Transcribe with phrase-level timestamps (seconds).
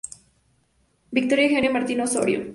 [1.11, 2.41] Victoria Eugenia Martín Osorio.